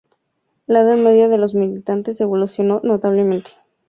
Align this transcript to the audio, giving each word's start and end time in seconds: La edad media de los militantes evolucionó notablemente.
La 0.65 0.79
edad 0.81 0.97
media 0.97 1.27
de 1.27 1.37
los 1.37 1.53
militantes 1.53 2.19
evolucionó 2.21 2.81
notablemente. 2.83 3.51